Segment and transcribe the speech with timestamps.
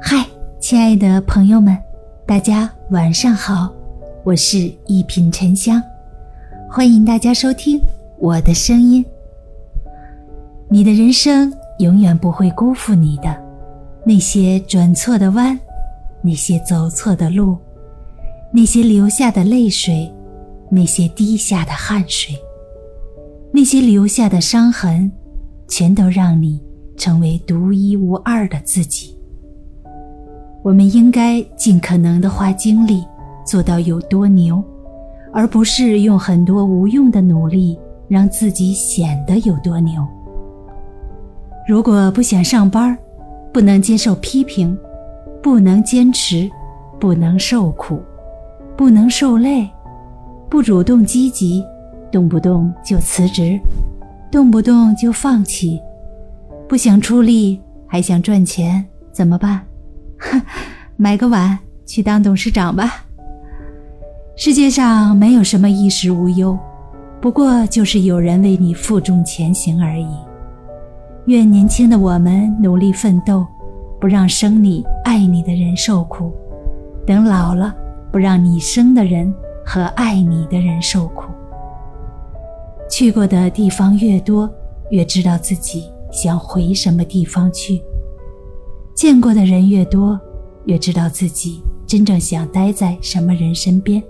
[0.00, 0.24] 嗨，
[0.60, 1.76] 亲爱的朋友们，
[2.24, 3.72] 大家晚上好，
[4.22, 5.82] 我是一品沉香，
[6.70, 7.80] 欢迎大家收听
[8.18, 9.04] 我的声音。
[10.68, 13.36] 你的人生永远不会辜负你的，
[14.04, 15.58] 那些转错的弯，
[16.22, 17.56] 那些走错的路，
[18.52, 20.12] 那些流下的泪水，
[20.70, 22.36] 那些滴下的汗水，
[23.52, 25.10] 那些留下的伤痕，
[25.66, 26.62] 全都让你
[26.96, 29.15] 成为独一无二的自己。
[30.66, 33.04] 我们应该尽可能的花精力
[33.44, 34.60] 做到有多牛，
[35.32, 40.04] 而不是用很多无用的努力让自己显得有多牛。
[41.68, 42.98] 如果不想上班，
[43.52, 44.76] 不能接受批评，
[45.40, 46.50] 不能坚持，
[46.98, 48.02] 不能受苦，
[48.76, 49.70] 不能受累，
[50.50, 51.64] 不主动积极，
[52.10, 53.56] 动不动就辞职，
[54.32, 55.80] 动不动就放弃，
[56.68, 59.62] 不想出力还想赚钱，怎么办？
[60.18, 60.42] 哼，
[60.96, 63.04] 买个碗去当董事长吧。
[64.36, 66.58] 世界上没有什么衣食无忧，
[67.20, 70.08] 不过就是有人为你负重前行而已。
[71.26, 73.46] 愿年轻的我们努力奋斗，
[74.00, 76.30] 不让生你爱你的人受苦；
[77.06, 77.74] 等老了，
[78.12, 81.24] 不让你生的人和爱你的人受苦。
[82.88, 84.48] 去过的地方越多，
[84.90, 87.82] 越知道自己想回什么地方去；
[88.96, 90.18] 见过的人越多，
[90.64, 94.02] 越知道自己真正想待在什么人身边。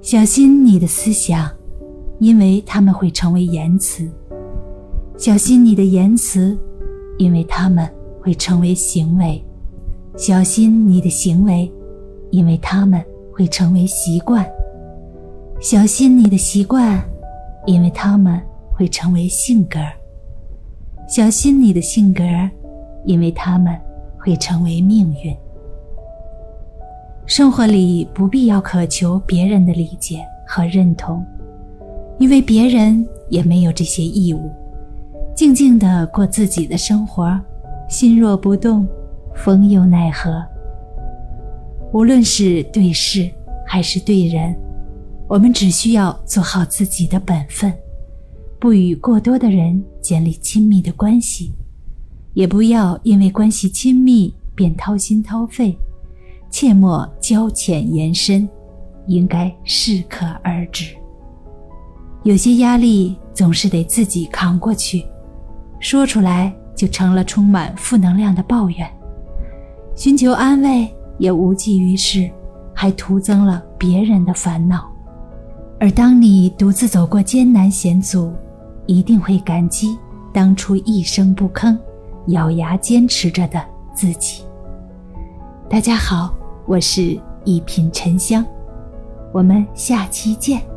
[0.00, 1.50] 小心你的思想，
[2.20, 4.08] 因为他们会成为言辞。
[5.18, 6.56] 小心你的言辞，
[7.18, 7.84] 因为他们
[8.20, 9.42] 会成为行为；
[10.16, 11.68] 小心你的行为，
[12.30, 14.44] 因为他们会成为习惯；
[15.60, 17.02] 小心你的习惯，
[17.66, 18.40] 因为他们
[18.72, 19.80] 会成为性格；
[21.08, 22.22] 小心你的性格，
[23.04, 23.76] 因为他们
[24.18, 25.36] 会成为命运。
[27.26, 31.24] 生活里不必要渴求别人的理解和认同，
[32.18, 34.50] 因为别人也没有这些义务。
[35.34, 37.40] 静静的过自己的生活，
[37.88, 38.86] 心若不动，
[39.34, 40.44] 风又奈何。
[41.92, 43.30] 无论是对事
[43.66, 44.54] 还是对人，
[45.28, 47.72] 我们只需要做好自己的本分，
[48.58, 51.52] 不与过多的人建立亲密的关系，
[52.34, 55.76] 也不要因为关系亲密便掏心掏肺，
[56.50, 58.48] 切莫交浅言深，
[59.06, 60.94] 应该适可而止。
[62.22, 65.04] 有些压力总是得自己扛过去。
[65.80, 68.88] 说出来就成了充满负能量的抱怨，
[69.96, 70.88] 寻求安慰
[71.18, 72.30] 也无济于事，
[72.72, 74.88] 还徒增了别人的烦恼。
[75.80, 78.32] 而当你独自走过艰难险阻，
[78.86, 79.98] 一定会感激
[80.32, 81.76] 当初一声不吭、
[82.28, 83.62] 咬牙坚持着的
[83.94, 84.44] 自己。
[85.68, 86.34] 大家好，
[86.66, 88.44] 我是一品沉香，
[89.32, 90.71] 我们下期见。